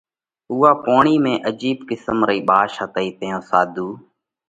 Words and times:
اُوئا 0.51 0.71
پوڻِي 0.85 1.15
۾ 1.25 1.33
عجيب 1.49 1.77
قسم 1.89 2.17
رئي 2.29 2.41
ٻاش 2.49 2.71
ھتئي 2.81 3.09
تئيون 3.19 3.41
ساڌُو 3.49 3.87